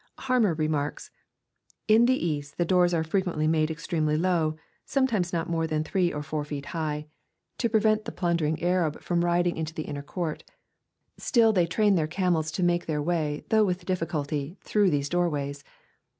Harmer 0.17 0.55
remarks," 0.55 1.11
In 1.95 2.05
the 2.07 2.15
East 2.25 2.57
the 2.57 2.65
doors 2.65 2.91
are 2.91 3.03
frequently 3.03 3.47
mada 3.47 3.71
extremely 3.71 4.17
low, 4.17 4.55
sometimes 4.83 5.31
not 5.31 5.47
more 5.47 5.67
than 5.67 5.83
three 5.83 6.11
or 6.11 6.23
four 6.23 6.43
feet 6.43 6.65
high. 6.73 6.97
LUKE, 6.97 7.05
CHAP. 7.59 7.75
iVIII. 7.75 7.81
277 7.83 7.83
to 7.83 7.87
peven: 7.87 8.03
the 8.05 8.19
plundering 8.19 8.63
Arab 8.63 8.99
from 9.03 9.23
riding 9.23 9.57
into 9.57 9.75
the 9.75 9.83
inner 9.83 10.01
court. 10.01 10.43
Still 11.17 11.53
they 11.53 11.67
train 11.67 11.93
their 11.93 12.07
camels 12.07 12.49
to 12.53 12.63
make 12.63 12.87
their 12.87 12.99
way, 12.99 13.43
though 13.49 13.63
with 13.63 13.85
diffi 13.85 14.07
culty, 14.07 14.57
through 14.61 14.89
these 14.89 15.07
door 15.07 15.29
ways. 15.29 15.63